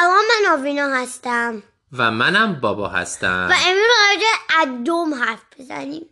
[0.00, 1.62] سلام من آوینا هستم.
[1.92, 3.48] و منم بابا هستم.
[3.50, 6.02] و امروز راجع ادوم حرف بزنیم.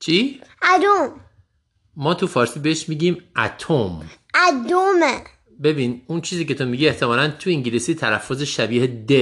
[0.00, 1.20] چی؟ ادوم.
[1.96, 4.00] ما تو فارسی بهش میگیم اتم.
[4.34, 5.24] ادومه.
[5.62, 9.12] ببین اون چیزی که تو میگی احتمالا تو انگلیسی تلفظ شبیه د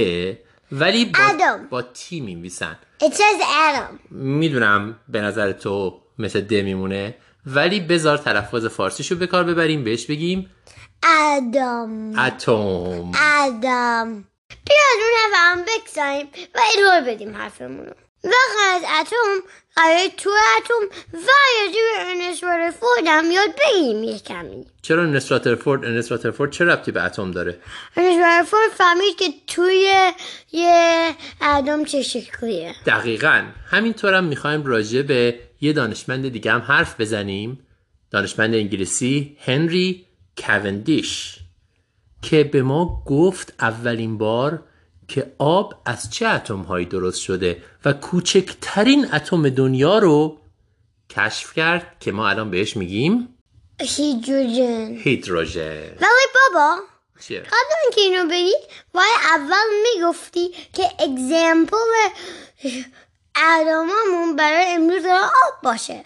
[0.71, 1.57] ولی با.
[1.69, 4.11] با تی میمیسن It says Adam.
[4.11, 7.15] می‌دونم به نظر تو مثل د میمونه
[7.45, 10.49] ولی بذار تلفظ فارسیشو به کار ببریم بهش بگیم
[11.03, 13.11] ادم اتم
[13.41, 17.91] ادم بیا از اون حرف هم بگذاریم و ادامه بدیم حرفمونو.
[18.23, 24.19] وقت از اتم قرار تو اتم و راجع به ارنست رادرفورد هم یاد بگیریم یه
[24.19, 24.65] کمی.
[24.81, 27.59] چرا ارنست راترفورد ارنست راترفورد چه ربطی به اتم داره؟
[27.97, 30.11] ارنست رادرفورد فهمید که توی
[30.51, 32.75] یه اتم چه شکلیه.
[32.85, 33.43] دقیقا.
[33.71, 37.67] همینطورم می‌خوایم راجع به یه دانشمند دیگه هم حرف بزنیم.
[38.11, 40.06] دانشمند انگلیسی هنری
[40.37, 41.35] کوندیش
[42.21, 44.63] که به ما گفت اولین بار
[45.07, 50.37] که آب از چه اتم هایی درست شده و کوچکترین اتم دنیا رو
[51.09, 53.37] کشف کرد که ما الان بهش میگیم
[53.81, 54.95] هیدروژن.
[54.95, 55.97] هیدروژن.
[56.01, 56.77] ولی بابا
[57.19, 58.53] چیه؟ قبل اینکه اینو بگی
[58.93, 59.65] باید اول
[59.95, 61.77] می‌گفتی که اگزمپل
[63.35, 66.03] اداممون برای امروز آب باشه.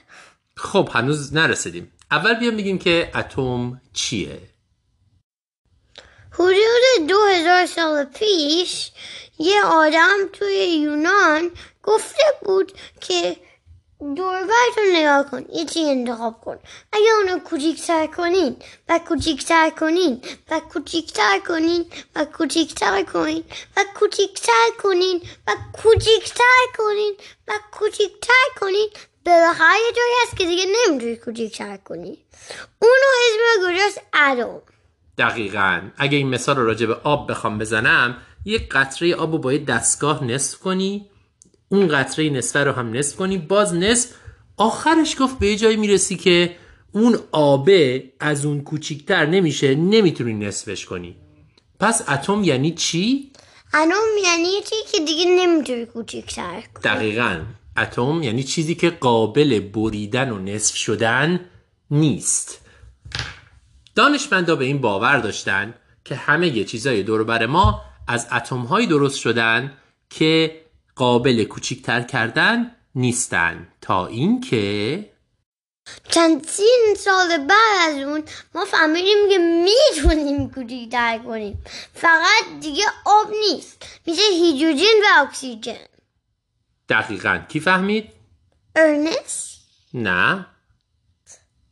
[0.55, 1.91] خب هنوز نرسیدیم.
[2.11, 4.39] اول بیام بگیم که اتم چیه.
[6.31, 8.91] حدود دو هزار سال پیش
[9.39, 11.51] یه آدم توی یونان
[11.83, 13.35] گفته بود که
[13.99, 16.59] دوربرتون نگاه کن یه چی انتخاب کن.
[16.93, 18.55] اگه اونو کوچیکتر کنین
[18.89, 23.45] و کوچیکتر کنین و کوچیکتر کنین و کوچیکتر کنین
[23.77, 27.13] و کوچیکتر کنین و کوچیکتر کنین
[27.47, 28.89] و کوچیکتر کنین
[29.25, 32.17] بالاخره یه جایی هست که دیگه نمی‌تونی کوچیکتر کنی.
[32.81, 34.61] اونو اسم گذاشت ادم
[35.17, 35.81] دقیقا.
[35.97, 39.59] اگه این مثال رو راجع به آب بخوام بزنم یک قطره آب رو با یه
[39.59, 41.09] دستگاه نصف کنی
[41.69, 44.09] اون قطره نصفه رو هم نصف کنی باز نصف.
[44.57, 46.55] آخرش گفت به یه جایی می‌رسی که
[46.91, 51.15] اون آبه از اون کوچیکتر نمیشه نمی‌تونی نصفش کنی.
[51.79, 53.31] پس اتم یعنی چی؟
[53.73, 53.91] اتم
[54.23, 56.83] یعنی چیزی که دیگه نمی‌تونی کوچیکتر کنی.
[56.83, 57.41] دقیقا.
[57.77, 61.39] اتم یعنی چیزی که قابل بریدن و نصف شدن
[61.91, 62.61] نیست.
[63.95, 65.73] دانشمندا به این باور داشتن
[66.05, 69.77] که همه یه چیزای دور بر ما از اتم هایی درست شدن
[70.09, 70.61] که
[70.95, 73.67] قابل کوچیکتر کردن نیستن.
[73.81, 75.05] تا اینکه
[76.09, 78.23] چند سین سال بعد از اون
[78.55, 81.63] ما فهمیدیم که می‌تونیم کوچیکتر کنیم.
[81.93, 83.85] فقط دیگه آب نیست.
[84.05, 85.90] میشه هیدروژن و اکسیژن.
[86.91, 87.37] دقیقا.
[87.49, 88.09] کی فهمید؟
[88.75, 89.61] ارنست
[89.93, 90.45] نه.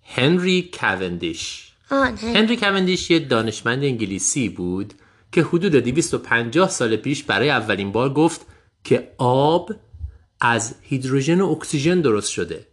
[0.04, 4.94] هنری کوندیش هنری کوندیش یه دانشمند انگلیسی بود
[5.32, 8.46] که حدود 250 سال پیش برای اولین بار گفت
[8.84, 9.72] که آب
[10.42, 12.68] از هیدروژن و اکسیژن درست شده.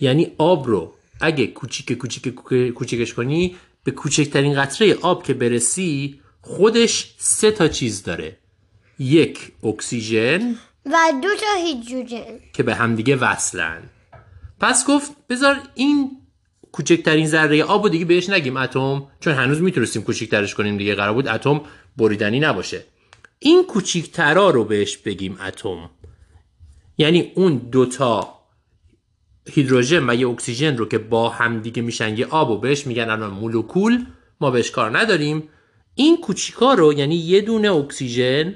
[0.00, 2.28] یعنی آب رو اگه کوچیک کوچیک
[2.74, 8.38] کوچیکش کنی به کوچکترین قطره آب که برسی خودش سه تا چیز داره.
[8.98, 10.56] یک اکسیژن
[10.86, 13.82] و دو تا هیدروژن که به همدیگه وصلن.
[14.60, 16.10] پس گفت بذار این
[16.72, 18.56] کوچکترین ذره آب و دیگه بهش نگیم.
[18.56, 21.60] اتم چون هنوز می‌تونستیم کوچکترش کنیم دیگه قرار بود اتم
[21.96, 22.84] بریدنی نباشه.
[23.38, 25.90] این کوچیکترا رو بهش بگیم اتم.
[26.98, 28.34] یعنی اون دوتا
[29.50, 33.10] هیدروژن و یه اکسیژن رو که با هم دیگه میشن یه آب و بهش میگن
[33.10, 34.06] الان مولکول
[34.40, 35.48] ما بهش کار نداریم.
[35.94, 38.54] این کوچیکا رو یعنی یه دونه اکسیژن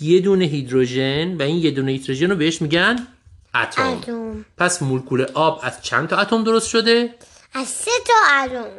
[0.00, 3.06] یه دونه هیدروژن و این یه دونه هیدروژن رو بهش میگن
[3.54, 3.82] اتم.
[3.82, 4.44] اتم.
[4.58, 7.14] پس مولکول آب از چند تا اتم درست شده؟
[7.54, 8.12] از سه تا
[8.44, 8.70] اتم.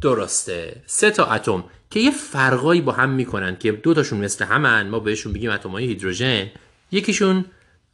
[0.00, 0.82] درسته.
[0.86, 4.98] سه تا اتم که یه فرقایی با هم می‌کنن که دو تاشون مثل همن ما
[4.98, 6.50] بهشون بگیم اتم های هیدروژن.
[6.92, 7.44] یکیشون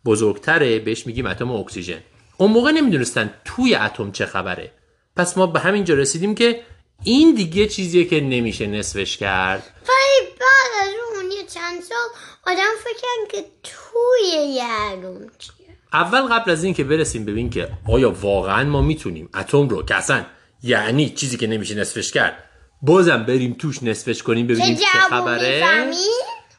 [0.04, 2.00] بزرگتره بهش میگیم اتم اکسیژن.
[2.36, 4.72] اون موقع نمی‌دونستن توی اتم چه خبره.
[5.16, 6.62] پس ما به همینجا رسیدیم که
[7.04, 9.62] این دیگه چیزیه که نمیشه نصفش کرد.
[9.88, 11.98] ولی بعد از اون یه چند سال
[12.46, 15.66] آدم فکر کرد که توی یه چیه.
[15.92, 19.94] اول قبل از این که برسیم ببین که آیا واقعا ما می‌تونیم اتم رو که
[19.94, 20.24] اصلا
[20.62, 22.44] یعنی چیزی که نمیشه نصفش کرد
[22.82, 25.90] بازم بریم توش نصفش کنیم ببینیم چه جواب خبره؟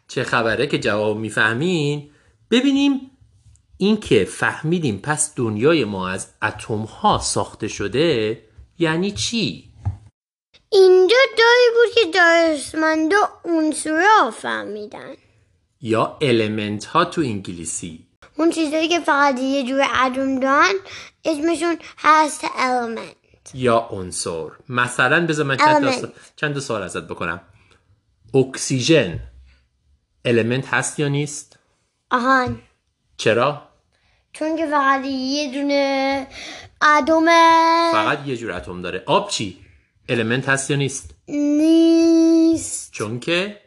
[0.08, 2.10] چه خبره که جواب می‌فهمین؟
[2.52, 3.12] ببینیم
[3.78, 8.42] این که فهمیدیم پس دنیای ما از اتم ها ساخته شده
[8.80, 9.69] یعنی چی؟
[10.72, 15.14] اینجا داری بود که دانشمندا عنصرها فهمیدن.
[15.82, 18.06] یا المنت ها تو انگلیسی.
[18.36, 20.74] اون چیزایی که فقط یه جور اتم دارن
[21.26, 23.54] اسمشون هست element.
[23.54, 24.50] یا عنصر.
[24.70, 27.42] مثلا بذار من چند تا, چند سوال ازت بکنم.
[28.34, 29.20] اکسیژن.
[30.26, 31.60] element هست یا نیست؟
[32.12, 32.62] آهان
[33.18, 33.62] چرا؟
[34.34, 36.28] چون که فقط یه دونه
[36.82, 37.90] اتمه.
[37.92, 39.04] فقط یه جور اتم داره.
[39.06, 39.69] آب چی؟
[40.10, 42.92] المنت هست یا نیست؟ نیست.
[42.92, 43.62] چون که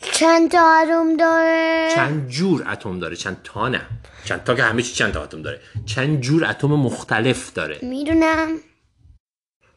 [0.00, 3.86] چند تا اتم داره؟ چند جور اتم داره؟ چند تا نه؟
[4.24, 5.60] چند تا که همه چی چند تا اتم داره.
[5.86, 7.78] چند جور اتم مختلف داره.
[7.82, 8.48] می‌دونم.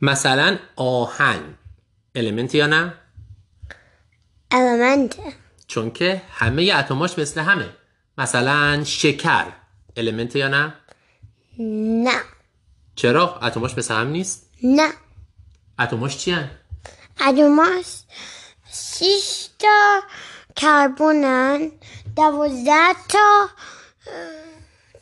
[0.01, 1.57] مثلا آهن.
[2.15, 2.93] المنت یا نه؟
[4.51, 5.15] المنت
[5.67, 7.69] چون که همه اتماش مثل همه.
[8.17, 9.45] مثلا شکر.
[9.97, 10.73] element یا نه؟
[12.03, 12.21] نه.
[12.95, 14.89] چرا؟ اتماش مثل هم نیست؟ نه.
[15.79, 16.49] اتماش چی هن؟
[17.27, 17.85] اتماش
[18.73, 20.01] شیش تا
[20.55, 21.71] کربونن
[22.15, 23.49] دوازده تا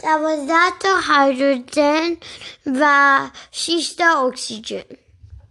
[0.03, 2.15] دوازده تا هیدروژن
[2.65, 3.19] و
[3.51, 4.83] شیش تا اکسیژن.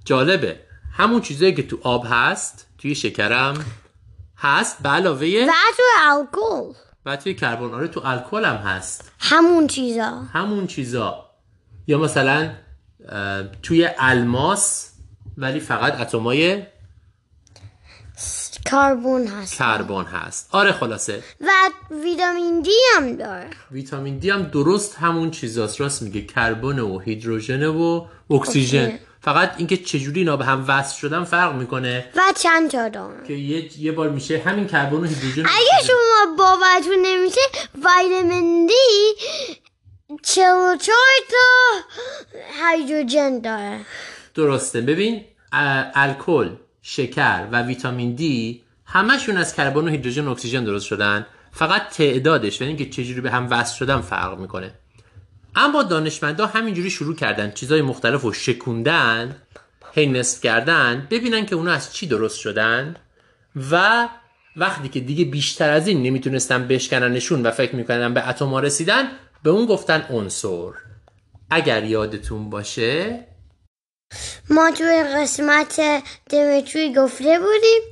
[0.05, 0.61] جالبه.
[0.97, 3.65] همون چیزایی که تو آب هست توی شکرم
[4.37, 6.79] هست به علاوه و تو الکل.
[7.07, 9.13] و توی کربن آره تو الکل هم هست.
[9.19, 10.11] همون چیزا.
[10.33, 11.31] همون چیزا.
[11.87, 12.51] یا مثلا
[13.63, 14.89] توی الماس
[15.39, 16.63] ولی فقط اتمای
[18.67, 19.55] کربون هست.
[19.55, 20.49] کربن هست.
[20.53, 21.23] آره خلاصه.
[21.41, 21.51] و
[22.05, 23.51] ویتامین دی هم داره.
[23.71, 25.81] ویتامین دی هم درست همون چیزاست.
[25.81, 26.23] راست میگه.
[26.23, 28.99] کربن و هیدروژن و اکسیژن.
[29.21, 32.05] فقط اینکه چجوری اینا به هم وصل شدن فرق می‌کنه.
[32.17, 35.87] و چند تا داره که یه, یه بار میشه همین کربن و هیدروژن اگه.
[35.87, 37.41] شما باورتون نمیشه
[37.75, 38.75] ویتامین دی
[40.23, 40.77] چهل
[41.31, 41.47] تا
[42.61, 43.81] هیدروژن داره.
[44.35, 44.81] درسته.
[44.81, 45.25] ببین
[45.95, 46.51] الکل
[46.83, 51.27] شکر و ویتامین دی همشون از کربن و هیدروژن و اکسیژن درست شدن.
[51.53, 54.75] فقط تعدادش و اینکه چجوری به هم وصل شدن فرق می‌کنه.
[55.57, 59.37] اما دانشمندا همینجوری شروع کردن چیزای مختلف رو شکوندن
[59.95, 62.97] هی نصف کردن ببینن که اونا از چی درست شدن.
[63.71, 64.09] و
[64.57, 69.09] وقتی که دیگه بیشتر از این نمی‌تونستن بشکننشون و فکر می‌کنن به اتم رسیدن
[69.43, 70.71] به اون گفتن عنصر.
[71.51, 73.27] اگر یادتون باشه.
[74.51, 75.81] ما توی قسمت
[76.29, 77.83] دیمتری گفته بودیم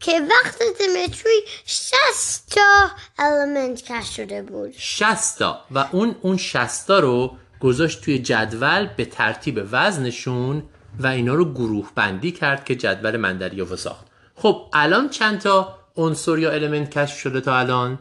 [0.00, 4.74] که وقت دیمتری 60 تا المنت کش شده بود.
[4.78, 5.60] 60 تا.
[5.70, 10.62] و اون اون 60 تا رو گذاشت توی جدول به ترتیب وزنشون
[10.98, 14.06] و اینا رو گروه بندی کرد که جدول مندریافو ساخت.
[14.34, 17.98] خب الان چند تا عنصر یا المنت کشف شده تا الان؟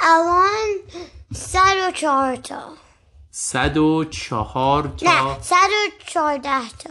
[0.00, 0.76] الان
[1.34, 2.60] 104 تا.
[3.30, 5.06] 104 تا.
[5.06, 6.90] نه 114 تا.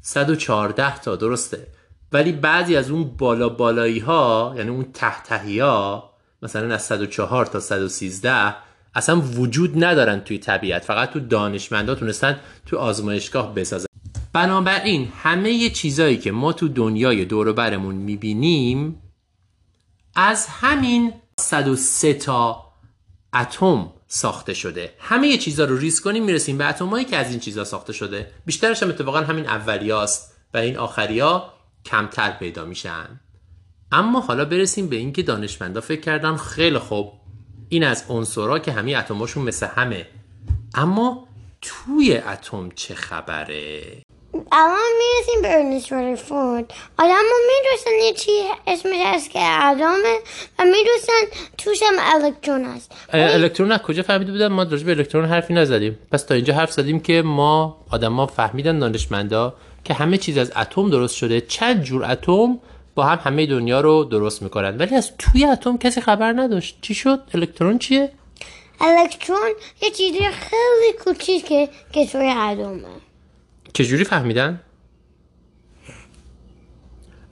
[0.00, 1.66] 114 تا درسته.
[2.12, 6.10] ولی بعضی از اون بالا بالایی ها یعنی اون ته تهی ها
[6.42, 8.54] مثلا از 104 تا 113
[8.94, 10.84] اصلا وجود ندارن توی طبیعت.
[10.84, 13.86] فقط تو دانشمندا تونستن تو آزمایشگاه بسازن.
[14.32, 19.02] بنابراین همه چیزایی که ما تو دنیای دور و برمون می‌بینیم
[20.14, 22.67] از همین 103 تا
[23.34, 24.92] اتم ساخته شده.
[24.98, 28.30] همه چیزا رو ریز کنیم می‌رسیم به اتمایی که از این چیزا ساخته شده.
[28.46, 31.52] بیشترش هم اتفاقا همین اولیاست و این آخریا
[31.84, 33.20] کمتر پیدا میشن.
[33.92, 37.12] اما حالا برسیم به اینکه دانشمندا فکر کردن خیلی خوب.
[37.68, 40.06] این از عنصرها که همه اتماشون مثل همه.
[40.74, 41.28] اما
[41.60, 44.02] توی اتم چه خبره؟
[44.34, 48.30] الان می‌رسیم به ارنست رادرفورد آدم ها می‌دونستن یه چی
[48.66, 50.18] اسمش هست که ادامه
[50.58, 52.92] و می‌دونستن توش هم الکترون هست.
[53.12, 55.98] الکترون از کجا فهمیده بودن ما راجع به الکترون حرفی نزدیم.
[56.12, 60.90] پس تا اینجا حرف زدیم که ما آدما فهمیدن دانشمندا که همه چیز از اتم
[60.90, 61.40] درست شده.
[61.40, 62.58] چند جور اتم
[62.94, 64.78] با هم همه دنیا رو درست می‌کنن.
[64.78, 66.78] ولی از توی اتم کسی خبر نداشت.
[66.82, 68.12] چی شد؟ الکترون چیه؟
[68.80, 69.50] الکترون
[69.82, 72.84] یه چیزی خیلی کوچیکه که توی اتمه.
[73.72, 74.60] چجوری فهمیدن؟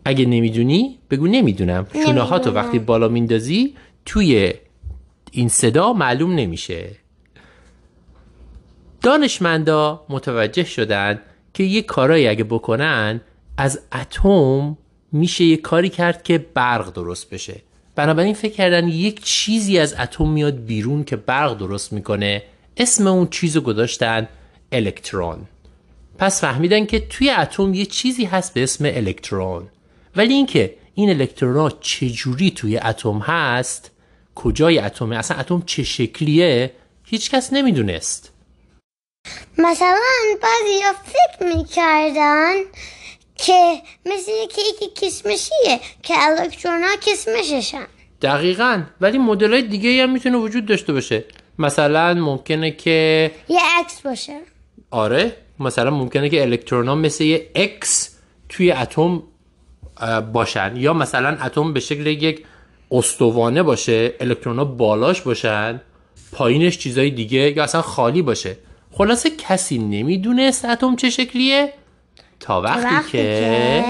[0.05, 1.87] اگه نمی‌دونی بگو نمی‌دونم.
[2.05, 3.75] شونه ها تو وقتی بالا میندازی
[4.05, 4.55] توی
[5.33, 6.91] این صدا معلوم نمیشه.
[9.03, 11.21] دانشمندا متوجه شدن
[11.55, 13.21] که یه کارایی اگه بکنن
[13.57, 14.79] از اتم
[15.13, 17.61] میشه یه کاری کرد که برق درست بشه.
[17.95, 22.43] بنابراین فکر کردن یک چیزی از اتم میاد بیرون که برق درست می‌کنه
[22.77, 24.29] اسم اون چیز رو گذاشتن
[24.73, 25.39] الکترون.
[26.19, 29.69] پس فهمیدن که توی اتم یه چیزی هست به اسم الکترون.
[30.17, 33.91] ولی اینکه این الکترون ها چجوری توی اتم هست
[34.35, 36.73] کجای اتمه اصلا اتم چه شکلیه
[37.05, 38.33] هیچکس نمی‌دونست.
[39.59, 39.99] مثلا
[40.43, 42.55] بعضی ها فکر می‌کردن
[43.35, 47.87] که مثل یه کیک کسمشیه که الکترون ها کسمششن.
[48.23, 48.83] دقیقا.
[49.01, 51.25] ولی مدل های دیگه هم می‌تونه وجود داشته باشه.
[51.59, 54.41] مثلا ممکنه که یه عکس باشه.
[54.91, 55.37] آره.
[55.61, 57.87] مثلا ممکنه که الکترون ها مثل یه X
[58.49, 59.23] توی اتم
[60.33, 60.73] باشن.
[60.77, 62.45] یا مثلا اتم به شکل یک
[62.91, 65.81] استوانه باشه الکترون ها بالاش باشن
[66.33, 68.57] پایینش چیزای دیگه یا اصلا خالی باشه.
[68.93, 71.73] خلاصه کسی نمی‌دونست اتم چه شکلیه؟
[72.41, 73.85] تا وقتی, وقتی که که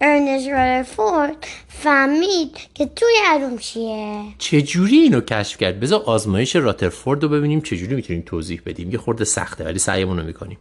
[0.00, 7.28] ارنست رادرفورد فهمید که توی اتم چیه؟ چجوری اینو کشف کرد؟ بذار آزمایش راترفورد رو
[7.28, 8.90] ببینیم چجوری می‌تونیم توضیح بدیم.
[8.90, 10.58] یه خورده سخته ولی سعیمون رو می‌کنیم.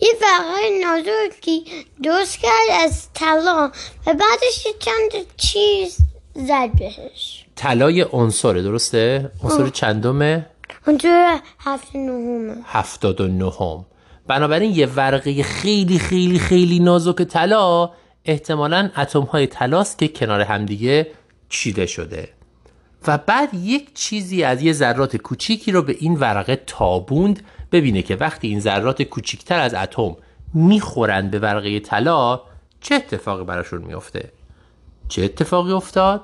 [0.00, 1.64] یه ورقه نازکی
[2.02, 3.70] درست کرد از طلا
[4.06, 5.98] و بعدش یه چند چیز
[6.34, 7.44] زد بهش.
[7.56, 10.46] طلای عنصره درسته؟ عنصر چندمه
[10.86, 13.86] اونجا هفت نهمه هفتاد و نهم.
[14.26, 17.90] بنابراین یه ورقه خیلی خیلی خیلی نازک طلا
[18.24, 21.06] احتمالا اتم های طلاست که کنار همدیگه
[21.48, 22.28] چیده شده.
[23.06, 28.16] و بعد یک چیزی از یه ذرات کوچیکی رو به این ورقه تابوند ببینه که
[28.16, 30.16] وقتی این ذرات کوچیکتر از اتم
[30.54, 32.40] می‌خورن به ورقه طلا
[32.80, 34.32] چه اتفاقی براشون میفته
[35.08, 36.20] چه اتفاقی افتاد؟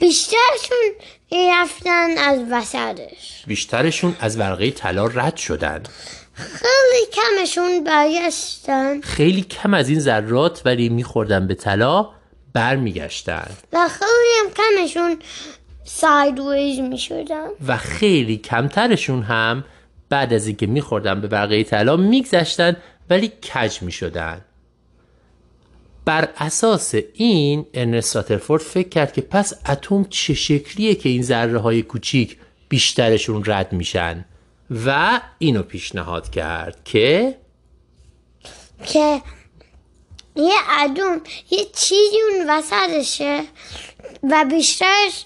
[0.00, 0.92] بیشترشون
[1.32, 3.44] رفتن از وسطش.
[3.46, 5.82] بیشترشون از ورقه طلا رد شدن.
[6.38, 9.00] خیلی کمشون برگشتن.
[9.00, 12.08] خیلی کم از این ذرات ولی میخوردن به طلا
[12.52, 13.50] برمیگشتن.
[13.72, 15.18] و خیلی هم کمشون
[15.84, 19.64] sideways می شدن و خیلی کمترشون هم
[20.08, 22.76] بعد از اینکه میخوردن به ورقه طلا میگذشتن
[23.10, 24.40] ولی کج می‌شدن.
[26.04, 31.58] بر اساس این ارنست راترفورد فکر کرد که پس اتم چه شکلیه که این ذره
[31.58, 32.36] های کوچیک
[32.68, 34.24] بیشترشون رد میشن.
[34.70, 37.38] و اینو پیشنهاد کرد که
[38.86, 39.22] که
[40.36, 41.20] یه ادوم
[41.50, 43.44] یه چیزی اون وسطشه
[44.22, 45.24] و بیشترش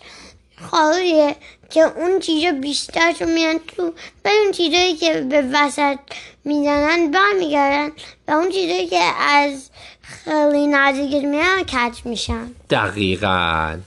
[0.61, 1.37] خالیه
[1.71, 3.83] که اون چیزا بیشترشون میان تو
[4.25, 5.99] و اون چیزایی که به وسط
[6.45, 7.93] می‌زنن برمیگردن
[8.29, 9.71] و اون چیزایی که از
[10.03, 12.55] خیلی نزدیک میان کج میشن.
[12.71, 13.79] دقیقا.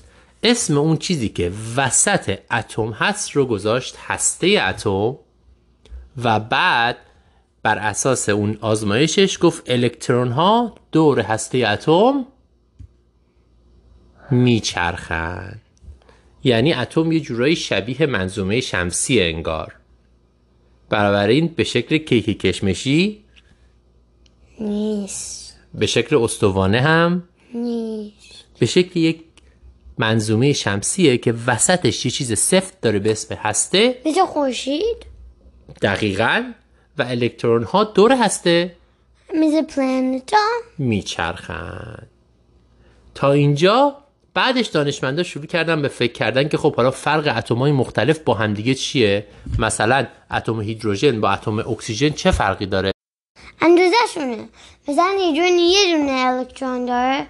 [0.43, 5.17] اسم اون چیزی که وسط اتم هست رو گذاشت هسته اتم.
[6.23, 6.97] و بعد
[7.63, 12.25] بر اساس اون آزمایشش گفت الکترون ها دور هسته اتم
[14.31, 15.61] میچرخن.
[16.43, 19.75] یعنی اتم یه جورایی شبیه منظومه شمسی انگار.
[20.89, 23.23] بنابراین به شکل کیک کشمشی
[24.59, 25.55] نیست.
[25.73, 28.45] به شکل استوانه هم نیست.
[28.59, 29.23] به شکل یک
[29.97, 34.01] منظومه شمسیه که وسطش یه چیز سفت داره به اسم هسته.
[34.05, 35.14] مثل خورشید؟
[35.81, 36.51] دقیقا
[36.97, 38.75] و الکترون ها دور هسته.
[39.35, 40.37] مثل پلانتا
[40.77, 42.07] میچرخن.
[43.15, 43.97] تا اینجا
[44.33, 48.73] بعدش دانشمندا شروع کردن به فکر کردن که خب حالا فرق اتمای مختلف با همدیگه
[48.73, 49.27] چیه؟
[49.59, 52.91] مثلا اتم هیدروژن با اتم اکسیژن چه فرقی داره؟
[53.61, 54.49] اندازه شونه
[54.87, 57.27] مثلا هیدروژن یه دونه الکترون داره.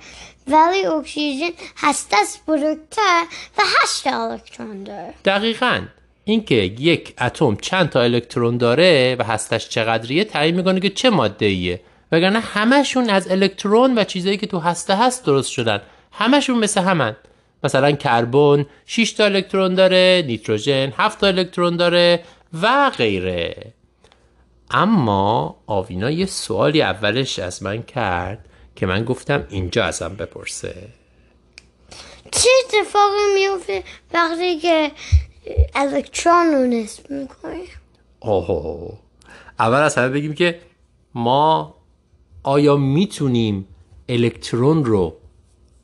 [0.47, 3.23] ولی اکسیژن هستش بزرگتر
[3.57, 5.13] و هشت الکترون داره.
[5.25, 5.81] دقیقا.
[6.25, 11.45] اینکه یک اتم چند تا الکترون داره و هستش چقدریه تعیین می‌کنه که چه ماده
[11.45, 15.81] ایه وگرنه همشون از الکترون و چیزایی که تو هسته هست درست شدن.
[16.11, 17.15] همشون مثل همن.
[17.63, 22.23] مثلا کربن 6 تا الکترون داره نیتروژن 7 تا الکترون داره
[22.61, 23.73] و غیره.
[24.71, 30.75] اما آوینا یه سوالی اولش از من کرد که من گفتم اینجا ازم بپرسه.
[32.31, 34.91] چه اتفاقی میفته وقتی که
[35.75, 37.63] الکترون رو نصب می‌کنه
[38.19, 38.97] اوه.
[39.59, 40.59] اول از همه بگیم که
[41.15, 41.75] ما
[42.43, 43.67] آیا می‌تونیم
[44.09, 45.17] الکترون رو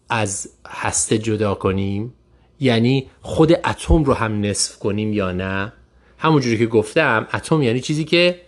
[0.09, 2.13] از هسته جدا کنیم؟
[2.59, 5.73] یعنی خود اتم رو هم نصف کنیم یا نه؟
[6.17, 8.41] همونجوری که گفتم اتم یعنی چیزی که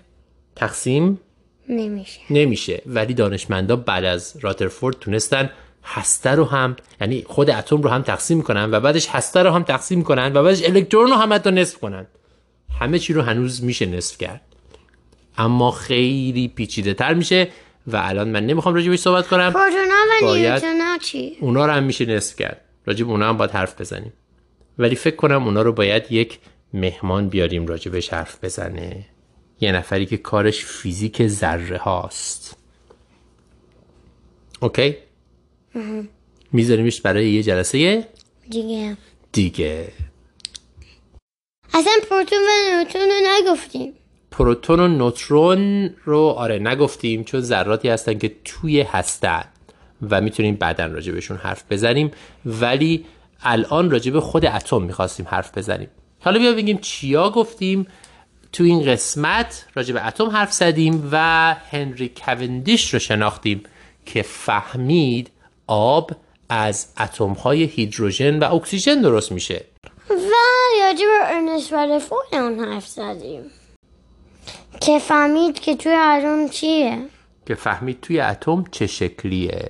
[0.55, 1.19] تقسیم
[1.69, 2.19] نمیشه.
[2.29, 2.81] نمیشه.
[2.85, 5.49] ولی دانشمندا بعد از راترفورد تونستن
[5.83, 9.63] هسته رو هم یعنی خود اتم رو هم تقسیم کنن و بعدش هسته رو هم
[9.63, 12.07] تقسیم کنن و بعدش الکترون رو هم حتی نصف کنن.
[12.79, 14.41] همه چی رو هنوز میشه نصف کرد.
[15.37, 17.47] اما خیلی پیچیده تر میشه
[17.87, 19.53] و الان من نمی‌خوام راجع بهش صحبت کنم.
[19.53, 22.61] پروتونا و باید- نیوترونا چی؟ اونا رو هم میشه نصف کرد.
[22.85, 24.13] راجع به اونا هم باید حرف بزنیم.
[24.77, 26.39] ولی فکر کنم اونا رو باید یک
[26.73, 29.05] مهمان بیاریم راجع بهش حرف بزنه.
[29.59, 32.57] یه نفری که کارش فیزیک ذره هاست.
[34.59, 34.95] اوکی؟
[36.51, 38.07] میذاریمش برای یه جلسه
[38.49, 38.97] دیگه.
[39.31, 39.87] دیگه.
[41.73, 43.93] اصلا پروتون و نیوترون رو نگفتیم.
[44.31, 49.43] پروتون و نوترون رو آره نگفتیم چون ذراتی هستن که توی هستن
[50.09, 52.11] و می‌تونیم بعدا راجع بهشون حرف بزنیم.
[52.45, 53.05] ولی
[53.41, 55.89] الان راجع به خود اتم می‌خواستیم حرف بزنیم.
[56.19, 57.87] حالا بیا بگیم چیا گفتیم.
[58.51, 61.17] تو این قسمت راجع به اتم حرف زدیم و
[61.71, 63.63] هنری کوندیش رو شناختیم
[64.05, 65.31] که فهمید
[65.67, 66.11] آب
[66.49, 69.65] از اتم های هیدروژن و اکسیژن درست میشه.
[70.09, 70.33] و
[70.83, 73.41] راجع به ارنست ردرفورد اون حرف زدیم.
[74.81, 76.97] که فهمید که توی اتم چیه.
[77.45, 79.69] که فهمید توی اتم چه شکلیه.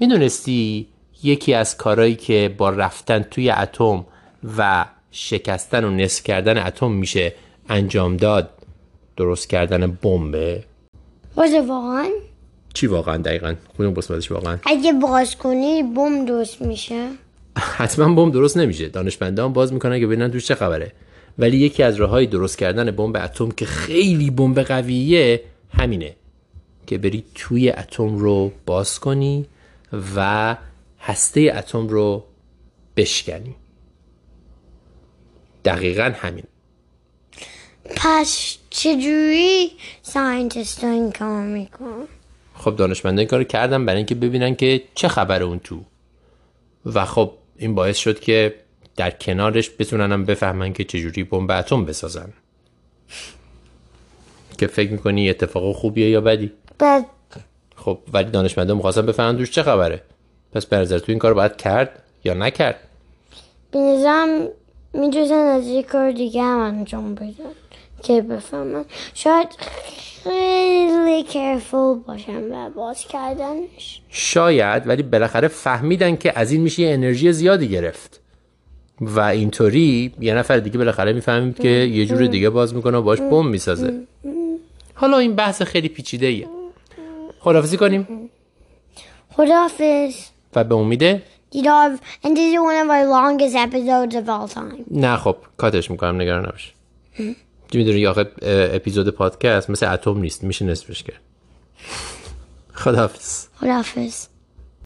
[0.00, 0.88] می‌دونستی
[1.22, 4.06] یکی از کارهایی که با رفتن توی اتم
[4.58, 7.34] و شکستن و نصف کردن اتم میشه
[7.68, 8.50] انجام داد
[9.16, 10.64] درست کردن بمبه؟
[11.36, 12.10] واقعا؟
[12.74, 17.08] چی واقعا دقیقا؟ کدوم قسمتش واقعا؟ اگه باز کنی بم درست میشه.
[17.56, 18.88] حتما بمب درست نمیشه.
[18.88, 20.92] دانشمندان باز می‌کنن که ببینن توش چه خبره.
[21.38, 25.42] ولی یکی از راههای درست کردن بمب اتم که خیلی بمب قویه
[25.78, 26.16] همینه.
[26.86, 29.46] که بری توی اتم رو باز کنی
[30.16, 30.56] و
[31.00, 32.24] هسته اتم رو
[32.96, 33.54] بشکنی.
[35.64, 36.44] دقیقا همین.
[37.96, 39.70] پس چجوری
[40.02, 42.08] scientist این کار میکن
[42.64, 45.80] خب دانشمندان این کارو کردن برای اینکه ببینن که چه خبره اون تو.
[46.86, 48.54] و خب این باعث شد که
[48.96, 52.32] در کنارش بتونن هم بفهمن که چجوری بمب اتم بسازن.
[54.58, 57.06] که فکر می‌کنی اتفاق خوبیه یا بدی؟ بعد
[57.76, 60.02] خب ولی دانشمندان می‌خواستن بفهمن توش چه خبره.
[60.52, 62.76] پس به نظر تو این کار باید کرد یا نکرد؟
[63.70, 64.48] به نظرم
[64.94, 67.61] می‌تونن از یک کار دیگه هم انجام بدن.
[68.02, 74.00] که بفهمن شاید خیلی کرفول باشن و باز کردنش.
[74.08, 78.20] شاید ولی بالاخره فهمیدن که از این میشه یه انرژی زیادی گرفت.
[79.00, 83.20] و اینطوری یه نفر دیگه بالاخره می‌فهمید که یه جور دیگه باز می‌کنه و باش
[83.20, 84.00] بم می‌سازه.
[84.94, 86.48] حالا این بحث خیلی پیچیده ایه
[87.40, 88.30] خدافزی کنیم.
[89.30, 90.14] خداحافظ.
[90.56, 94.82] و به امیده دیدار and this is one of our longest episodes of all time.
[94.90, 96.74] نه خب کاتش می‌کنم نگران نباش.
[97.76, 101.20] می‌دونی آخه اپیزود پادکست مثل اتم نیست میشه نصفش کرد.
[102.74, 103.46] خداحافظ.
[103.60, 104.26] خداحافظ.